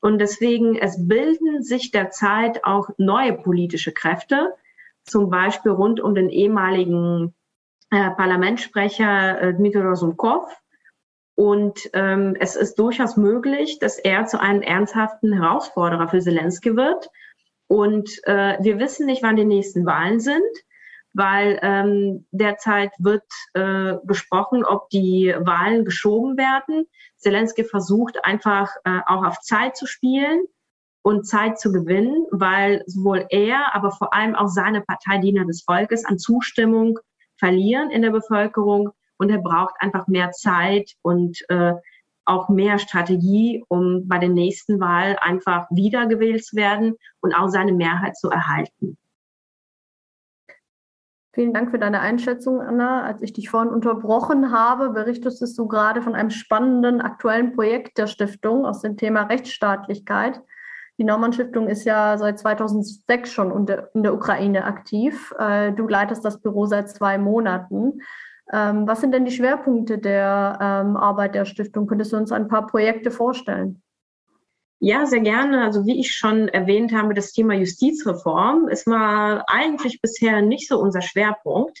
[0.00, 4.52] Und deswegen, es bilden sich derzeit auch neue politische Kräfte,
[5.04, 7.34] zum Beispiel rund um den ehemaligen
[7.90, 10.44] äh, Parlamentssprecher äh, Dmitry Rosunkov.
[11.36, 17.08] Und ähm, es ist durchaus möglich, dass er zu einem ernsthaften Herausforderer für Zelensky wird.
[17.66, 20.42] Und äh, wir wissen nicht, wann die nächsten Wahlen sind,
[21.12, 26.86] weil ähm, derzeit wird äh, besprochen, ob die Wahlen geschoben werden.
[27.16, 30.44] Zelensky versucht einfach äh, auch auf Zeit zu spielen
[31.02, 35.62] und Zeit zu gewinnen, weil sowohl er, aber vor allem auch seine Partei Diener des
[35.62, 36.98] Volkes an Zustimmung
[37.44, 41.74] verlieren in der Bevölkerung und er braucht einfach mehr Zeit und äh,
[42.24, 47.74] auch mehr Strategie, um bei der nächsten Wahl einfach wiedergewählt zu werden und auch seine
[47.74, 48.96] Mehrheit zu erhalten.
[51.34, 53.02] Vielen Dank für deine Einschätzung, Anna.
[53.02, 58.06] Als ich dich vorhin unterbrochen habe, berichtest du gerade von einem spannenden aktuellen Projekt der
[58.06, 60.40] Stiftung aus dem Thema Rechtsstaatlichkeit.
[60.98, 65.34] Die Naumann Stiftung ist ja seit 2006 schon in der Ukraine aktiv.
[65.38, 68.00] Äh, du leitest das Büro seit zwei Monaten.
[68.52, 71.86] Ähm, was sind denn die Schwerpunkte der ähm, Arbeit der Stiftung?
[71.86, 73.82] Könntest du uns ein paar Projekte vorstellen?
[74.80, 75.64] Ja, sehr gerne.
[75.64, 80.78] Also wie ich schon erwähnt habe, das Thema Justizreform ist mal eigentlich bisher nicht so
[80.78, 81.80] unser Schwerpunkt.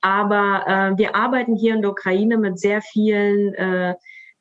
[0.00, 3.94] Aber äh, wir arbeiten hier in der Ukraine mit sehr vielen äh,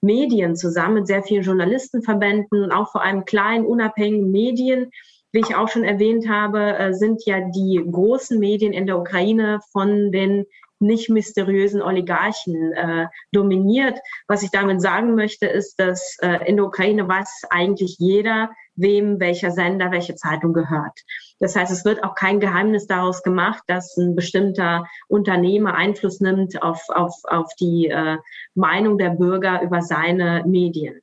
[0.07, 4.89] Medien zusammen, mit sehr vielen Journalistenverbänden, auch vor allem kleinen, unabhängigen Medien.
[5.31, 9.59] Wie ich auch schon erwähnt habe, äh, sind ja die großen Medien in der Ukraine
[9.71, 10.45] von den
[10.79, 13.99] nicht mysteriösen Oligarchen äh, dominiert.
[14.27, 19.19] Was ich damit sagen möchte, ist, dass äh, in der Ukraine weiß eigentlich jeder, wem
[19.19, 20.99] welcher Sender, welche Zeitung gehört.
[21.39, 26.61] Das heißt, es wird auch kein Geheimnis daraus gemacht, dass ein bestimmter Unternehmer Einfluss nimmt
[26.63, 28.17] auf, auf, auf die äh,
[28.55, 31.01] Meinung der Bürger über seine Medien.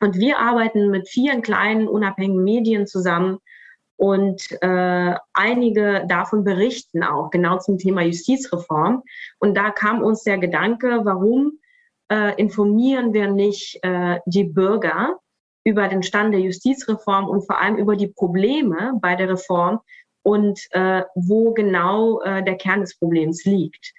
[0.00, 3.38] Und wir arbeiten mit vielen kleinen unabhängigen Medien zusammen
[3.96, 9.02] und äh, einige davon berichten auch genau zum Thema Justizreform.
[9.40, 11.58] Und da kam uns der Gedanke, warum
[12.08, 15.18] äh, informieren wir nicht äh, die Bürger
[15.68, 19.80] über den Stand der Justizreform und vor allem über die Probleme bei der Reform
[20.22, 23.92] und äh, wo genau äh, der Kern des Problems liegt.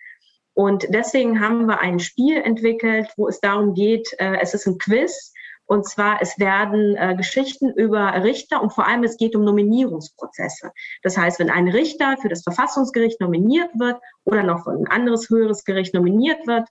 [0.55, 4.79] Und deswegen haben wir ein Spiel entwickelt, wo es darum geht, äh, es ist ein
[4.79, 5.31] Quiz,
[5.67, 10.71] und zwar, es werden äh, Geschichten über Richter und vor allem es geht um Nominierungsprozesse.
[11.03, 15.29] Das heißt, wenn ein Richter für das Verfassungsgericht nominiert wird oder noch für ein anderes
[15.29, 16.67] höheres Gericht nominiert wird,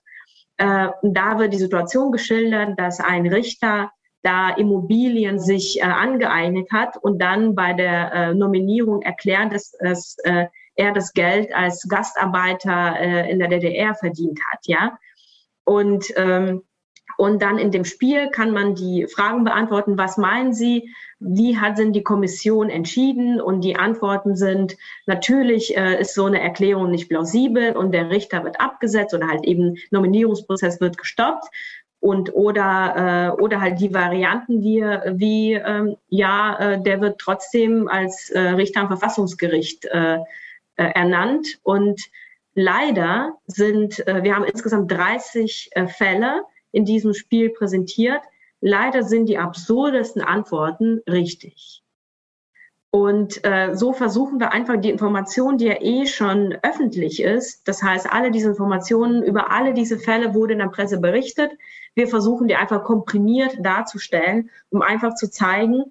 [0.57, 3.89] äh, da wird die Situation geschildert, dass ein Richter
[4.21, 10.17] da Immobilien sich äh, angeeignet hat und dann bei der äh, Nominierung erklärt, dass, dass
[10.23, 14.97] äh, er das Geld als Gastarbeiter äh, in der DDR verdient hat, ja.
[15.63, 16.63] Und ähm,
[17.19, 21.77] und dann in dem Spiel kann man die Fragen beantworten, was meinen Sie, wie hat
[21.77, 23.41] denn die Kommission entschieden?
[23.41, 28.45] Und die Antworten sind, natürlich äh, ist so eine Erklärung nicht plausibel und der Richter
[28.45, 31.43] wird abgesetzt oder halt eben Nominierungsprozess wird gestoppt.
[32.01, 37.89] Und oder, äh, oder halt die Varianten wie, wie ähm, ja, äh, der wird trotzdem
[37.89, 40.21] als äh, Richter am Verfassungsgericht äh, äh,
[40.75, 41.59] ernannt.
[41.63, 42.01] Und
[42.53, 48.21] leider sind, äh, wir haben insgesamt 30 äh, Fälle, in diesem Spiel präsentiert.
[48.61, 51.83] Leider sind die absurdesten Antworten richtig.
[52.91, 57.83] Und äh, so versuchen wir einfach die Information, die ja eh schon öffentlich ist, das
[57.83, 61.51] heißt, alle diese Informationen über alle diese Fälle wurde in der Presse berichtet.
[61.99, 65.83] Wir versuchen die einfach komprimiert darzustellen, um einfach zu zeigen,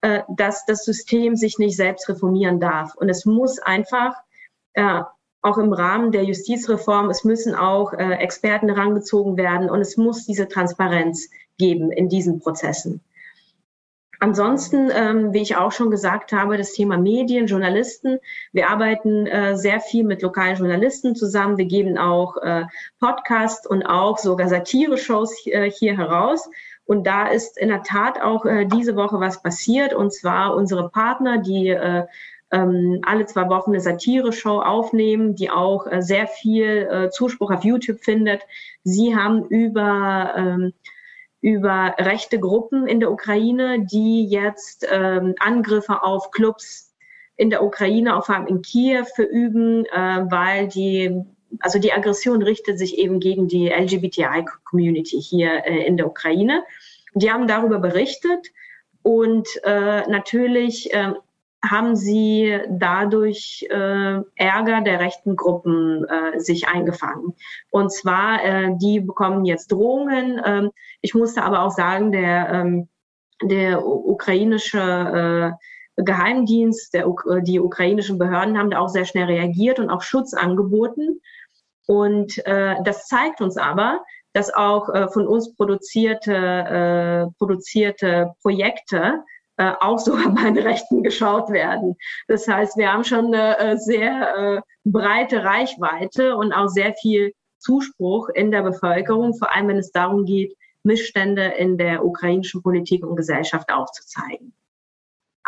[0.00, 2.94] äh, dass das System sich nicht selbst reformieren darf.
[2.94, 4.14] Und es muss einfach
[4.74, 5.00] äh,
[5.42, 10.24] auch im Rahmen der Justizreform, es müssen auch äh, Experten herangezogen werden und es muss
[10.24, 13.00] diese Transparenz geben in diesen Prozessen.
[14.20, 18.18] Ansonsten, ähm, wie ich auch schon gesagt habe, das Thema Medien, Journalisten.
[18.52, 21.58] Wir arbeiten äh, sehr viel mit lokalen Journalisten zusammen.
[21.58, 22.64] Wir geben auch äh,
[22.98, 26.48] Podcasts und auch sogar Satire-Shows äh, hier heraus.
[26.84, 29.92] Und da ist in der Tat auch äh, diese Woche was passiert.
[29.92, 32.04] Und zwar unsere Partner, die äh,
[32.52, 37.64] ähm, alle zwei Wochen eine Satire-Show aufnehmen, die auch äh, sehr viel äh, Zuspruch auf
[37.64, 38.42] YouTube findet.
[38.84, 40.72] Sie haben über ähm,
[41.40, 46.94] über rechte Gruppen in der Ukraine, die jetzt ähm, Angriffe auf Clubs
[47.36, 51.22] in der Ukraine, allem in Kiew, verüben, äh, weil die
[51.60, 56.64] also die Aggression richtet sich eben gegen die LGBTI-Community hier äh, in der Ukraine.
[57.14, 58.48] Die haben darüber berichtet
[59.02, 61.12] und äh, natürlich äh,
[61.64, 67.34] haben sie dadurch äh, Ärger der rechten Gruppen äh, sich eingefangen.
[67.70, 70.40] Und zwar, äh, die bekommen jetzt Drohungen.
[70.44, 72.88] Ähm, ich musste aber auch sagen, der, ähm,
[73.42, 75.56] der ukrainische
[75.98, 77.06] äh, Geheimdienst, der,
[77.40, 81.20] die ukrainischen Behörden haben da auch sehr schnell reagiert und auch Schutz angeboten.
[81.86, 89.24] Und äh, das zeigt uns aber, dass auch äh, von uns produzierte, äh, produzierte Projekte
[89.56, 91.96] äh, auch sogar bei den Rechten geschaut werden.
[92.28, 97.32] Das heißt, wir haben schon eine äh, sehr äh, breite Reichweite und auch sehr viel
[97.58, 103.04] Zuspruch in der Bevölkerung, vor allem wenn es darum geht, Missstände in der ukrainischen Politik
[103.04, 104.52] und Gesellschaft aufzuzeigen.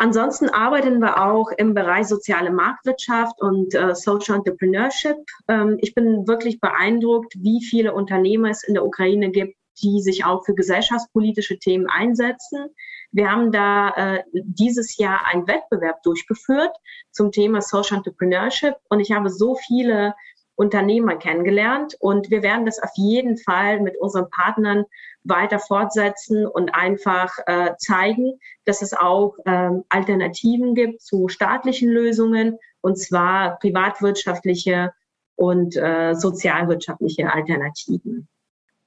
[0.01, 5.17] Ansonsten arbeiten wir auch im Bereich soziale Marktwirtschaft und äh, Social Entrepreneurship.
[5.49, 10.25] Ähm, ich bin wirklich beeindruckt, wie viele Unternehmer es in der Ukraine gibt, die sich
[10.25, 12.69] auch für gesellschaftspolitische Themen einsetzen.
[13.11, 16.75] Wir haben da äh, dieses Jahr einen Wettbewerb durchgeführt
[17.11, 20.13] zum Thema Social Entrepreneurship und ich habe so viele
[20.55, 24.83] Unternehmer kennengelernt und wir werden das auf jeden Fall mit unseren Partnern
[25.23, 32.57] weiter fortsetzen und einfach äh, zeigen, dass es auch ähm, Alternativen gibt zu staatlichen Lösungen
[32.81, 34.91] und zwar privatwirtschaftliche
[35.35, 38.27] und äh, sozialwirtschaftliche Alternativen.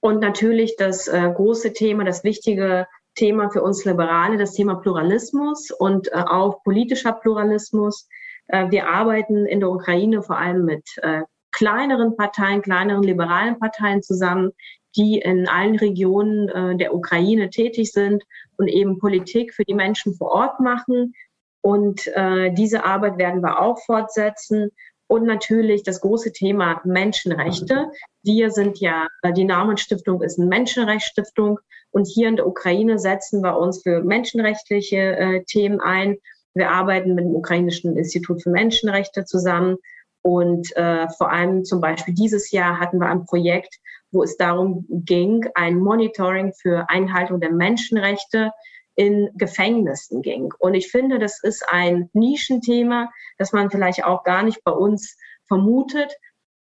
[0.03, 5.71] Und natürlich das äh, große Thema, das wichtige Thema für uns Liberale, das Thema Pluralismus
[5.71, 8.09] und äh, auch politischer Pluralismus.
[8.49, 14.03] Äh, wir arbeiten in der Ukraine vor allem mit äh, kleineren Parteien, kleineren liberalen Parteien
[14.03, 14.51] zusammen,
[14.97, 18.25] die in allen Regionen äh, der Ukraine tätig sind
[18.57, 21.15] und eben Politik für die Menschen vor Ort machen.
[21.61, 24.73] Und äh, diese Arbeit werden wir auch fortsetzen.
[25.09, 27.91] Und natürlich das große Thema Menschenrechte.
[28.23, 31.59] Wir sind ja, äh, die Namensstiftung ist eine Menschenrechtsstiftung
[31.91, 36.17] und hier in der Ukraine setzen wir uns für menschenrechtliche äh, Themen ein.
[36.55, 39.77] Wir arbeiten mit dem Ukrainischen Institut für Menschenrechte zusammen.
[40.23, 43.79] Und äh, vor allem zum Beispiel dieses Jahr hatten wir ein Projekt,
[44.13, 48.53] wo es darum ging, ein Monitoring für Einhaltung der Menschenrechte
[48.95, 50.53] in Gefängnissen ging.
[50.59, 55.17] Und ich finde, das ist ein Nischenthema, das man vielleicht auch gar nicht bei uns
[55.47, 56.15] vermutet.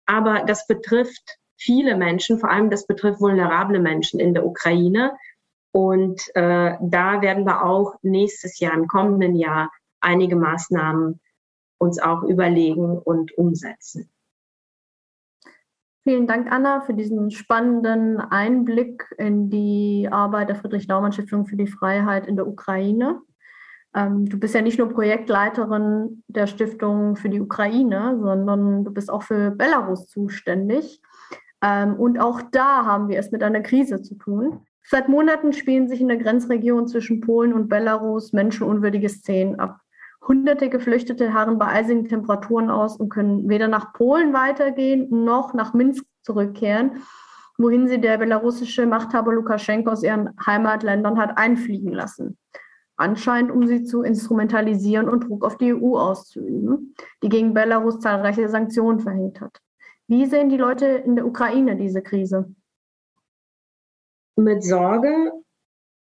[0.06, 5.18] Aber das betrifft viele Menschen, vor allem das betrifft vulnerable Menschen in der Ukraine.
[5.74, 9.72] Und äh, da werden wir auch nächstes Jahr, im kommenden Jahr,
[10.02, 11.20] einige Maßnahmen
[11.78, 14.10] uns auch überlegen und umsetzen.
[16.04, 22.26] Vielen Dank, Anna, für diesen spannenden Einblick in die Arbeit der Friedrich-Naumann-Stiftung für die Freiheit
[22.26, 23.22] in der Ukraine.
[23.94, 29.12] Ähm, du bist ja nicht nur Projektleiterin der Stiftung für die Ukraine, sondern du bist
[29.12, 31.02] auch für Belarus zuständig.
[31.62, 34.66] Ähm, und auch da haben wir es mit einer Krise zu tun.
[34.84, 39.81] Seit Monaten spielen sich in der Grenzregion zwischen Polen und Belarus menschenunwürdige Szenen ab.
[40.28, 45.74] Hunderte Geflüchtete harren bei eisigen Temperaturen aus und können weder nach Polen weitergehen noch nach
[45.74, 47.02] Minsk zurückkehren,
[47.58, 52.38] wohin sie der belarussische Machthaber Lukaschenko aus ihren Heimatländern hat einfliegen lassen.
[52.98, 56.94] Anscheinend, um sie zu instrumentalisieren und Druck auf die EU auszuüben,
[57.24, 59.60] die gegen Belarus zahlreiche Sanktionen verhängt hat.
[60.08, 62.54] Wie sehen die Leute in der Ukraine diese Krise?
[64.36, 65.32] Mit Sorge,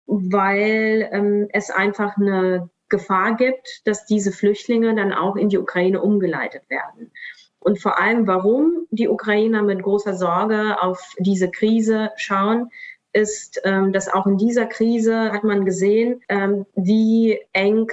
[0.05, 5.99] weil ähm, es einfach eine Gefahr gibt, dass diese Flüchtlinge dann auch in die Ukraine
[5.99, 7.11] umgeleitet werden.
[7.59, 12.69] Und vor allem, warum die Ukrainer mit großer Sorge auf diese Krise schauen,
[13.13, 17.91] ist, ähm, dass auch in dieser Krise hat man gesehen, ähm, wie eng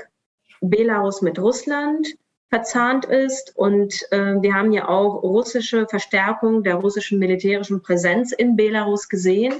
[0.60, 2.16] Belarus mit Russland
[2.50, 3.56] verzahnt ist.
[3.56, 9.54] Und äh, wir haben ja auch russische Verstärkung der russischen militärischen Präsenz in Belarus gesehen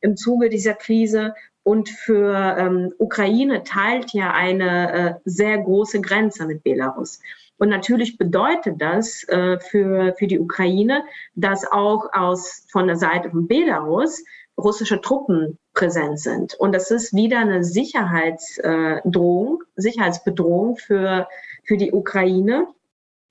[0.00, 1.34] im Zuge dieser Krise.
[1.64, 7.20] Und für ähm, Ukraine teilt ja eine äh, sehr große Grenze mit Belarus.
[7.56, 11.04] Und natürlich bedeutet das äh, für, für die Ukraine,
[11.36, 14.24] dass auch aus, von der Seite von Belarus
[14.58, 16.54] russische Truppen präsent sind.
[16.54, 21.28] Und das ist wieder eine Sicherheitsdrohung, Sicherheitsbedrohung für,
[21.64, 22.66] für die Ukraine.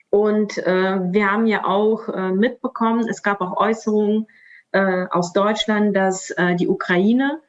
[0.10, 4.28] Und äh, wir haben ja auch äh, mitbekommen, es gab auch Äußerungen
[4.72, 7.40] äh, aus Deutschland, dass äh, die Ukraine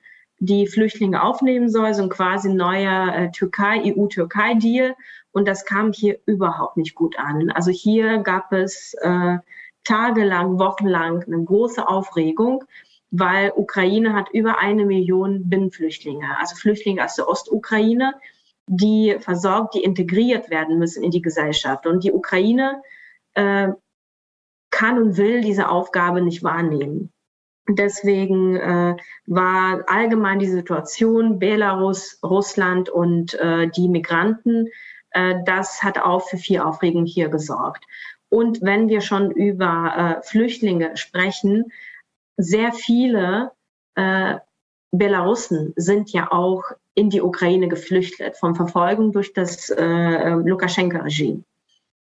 [0.44, 4.96] die Flüchtlinge aufnehmen soll, so ein quasi neuer äh, Türkei, EU-Türkei-Deal.
[5.30, 7.52] Und das kam hier überhaupt nicht gut an.
[7.52, 9.38] Also hier gab es äh,
[9.84, 12.64] tagelang, wochenlang eine große Aufregung,
[13.12, 18.14] weil Ukraine hat über eine Million Binnenflüchtlinge, also Flüchtlinge aus der Ostukraine,
[18.66, 21.86] die versorgt, die integriert werden müssen in die Gesellschaft.
[21.86, 22.82] Und die Ukraine
[23.34, 23.68] äh,
[24.70, 27.12] kann und will diese Aufgabe nicht wahrnehmen.
[27.68, 28.96] Deswegen äh,
[29.26, 34.68] war allgemein die Situation Belarus, Russland und äh, die Migranten,
[35.10, 37.84] äh, das hat auch für viel Aufregung hier gesorgt.
[38.28, 41.70] Und wenn wir schon über äh, Flüchtlinge sprechen,
[42.36, 43.52] sehr viele
[43.94, 44.38] äh,
[44.90, 51.44] Belarussen sind ja auch in die Ukraine geflüchtet von Verfolgung durch das äh, Lukaschenka-Regime.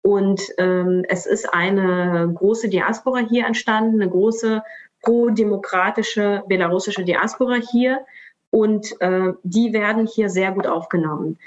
[0.04, 4.64] Und ähm, es ist eine große Diaspora hier entstanden, eine große
[5.08, 8.06] pro-demokratische belarussische Diaspora hier
[8.50, 11.38] und äh, die werden hier sehr gut aufgenommen.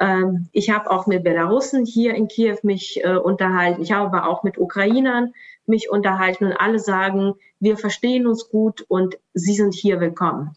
[0.00, 3.82] Ähm, ich habe auch mit Belarussen hier in Kiew mich äh, unterhalten.
[3.82, 5.32] Ich habe aber auch mit Ukrainern
[5.64, 10.56] mich unterhalten und alle sagen, wir verstehen uns gut und sie sind hier willkommen.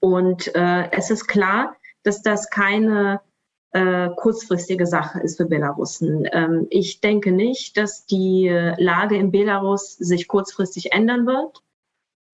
[0.00, 3.20] Und äh, es ist klar, dass das keine
[3.70, 6.28] äh, kurzfristige Sache ist für Belarussen.
[6.32, 11.62] Ähm, ich denke nicht, dass die Lage in Belarus sich kurzfristig ändern wird.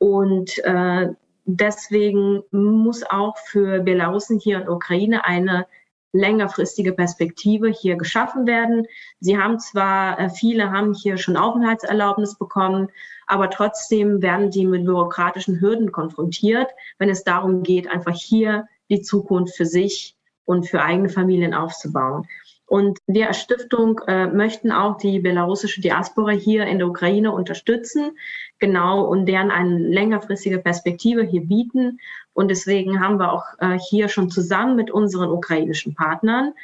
[0.02, 1.10] Und äh,
[1.44, 5.68] deswegen muss auch für Belarusen hier in Ukraine eine
[6.10, 8.88] längerfristige Perspektive hier geschaffen werden.
[9.20, 12.88] Sie haben zwar, äh, viele haben hier schon Aufenthaltserlaubnis bekommen,
[13.28, 16.66] aber trotzdem werden die mit bürokratischen Hürden konfrontiert,
[16.98, 22.26] wenn es darum geht, einfach hier die Zukunft für sich und für eigene Familien aufzubauen.
[22.72, 28.16] Und wir als Stiftung äh, möchten auch die belarussische Diaspora hier in der Ukraine unterstützen,
[28.60, 32.00] genau, und deren eine längerfristige Perspektive hier bieten.
[32.32, 36.54] Und deswegen haben wir auch äh, hier schon zusammen mit unseren ukrainischen Partnern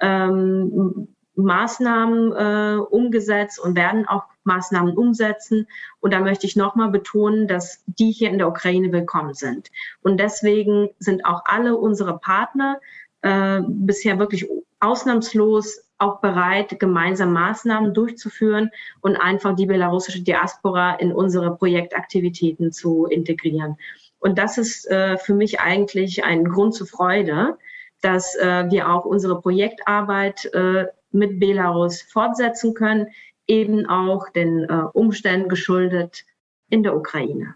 [0.00, 5.66] ähm, Maßnahmen äh, umgesetzt und werden auch Maßnahmen umsetzen.
[5.98, 9.72] Und da möchte ich nochmal betonen, dass die hier in der Ukraine willkommen sind.
[10.00, 12.78] Und deswegen sind auch alle unsere Partner
[13.22, 14.46] äh, bisher wirklich
[14.86, 18.70] ausnahmslos auch bereit, gemeinsam Maßnahmen durchzuführen
[19.00, 23.76] und einfach die belarussische Diaspora in unsere Projektaktivitäten zu integrieren.
[24.18, 27.56] Und das ist äh, für mich eigentlich ein Grund zur Freude,
[28.02, 33.08] dass äh, wir auch unsere Projektarbeit äh, mit Belarus fortsetzen können,
[33.46, 36.24] eben auch den äh, Umständen geschuldet
[36.68, 37.54] in der Ukraine.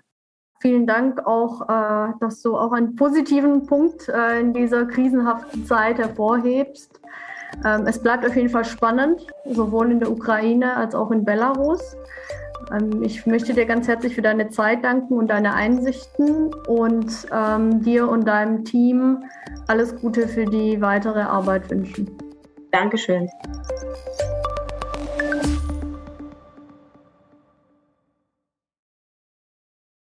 [0.60, 5.96] Vielen Dank auch, äh, dass du auch einen positiven Punkt äh, in dieser krisenhaften Zeit
[5.96, 7.00] hervorhebst.
[7.64, 11.96] Ähm, es bleibt auf jeden Fall spannend, sowohl in der Ukraine als auch in Belarus.
[12.72, 17.82] ähm, ich möchte dir ganz herzlich für deine Zeit danken und deine Einsichten und ähm,
[17.82, 19.24] dir und deinem Team
[19.66, 22.10] alles Gute für die weitere Arbeit wünschen.
[22.70, 23.30] Dankeschön.